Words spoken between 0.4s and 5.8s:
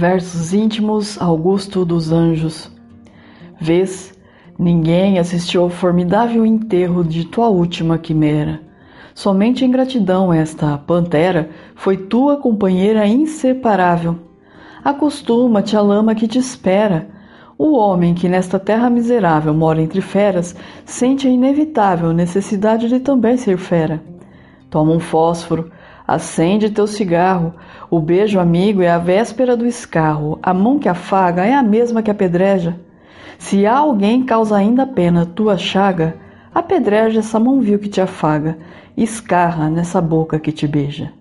íntimos Augusto dos Anjos. Vês, ninguém assistiu ao